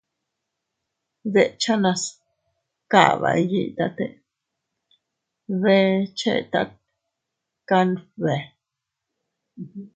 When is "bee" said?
5.61-5.93